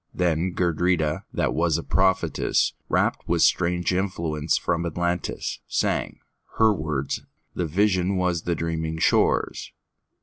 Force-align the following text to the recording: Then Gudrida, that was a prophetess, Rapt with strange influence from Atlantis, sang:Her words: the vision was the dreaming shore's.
Then 0.15 0.53
Gudrida, 0.55 1.25
that 1.31 1.53
was 1.53 1.77
a 1.77 1.83
prophetess, 1.83 2.73
Rapt 2.89 3.27
with 3.27 3.43
strange 3.43 3.93
influence 3.93 4.57
from 4.57 4.83
Atlantis, 4.87 5.59
sang:Her 5.67 6.73
words: 6.73 7.21
the 7.53 7.67
vision 7.67 8.15
was 8.15 8.41
the 8.41 8.55
dreaming 8.55 8.97
shore's. 8.97 9.71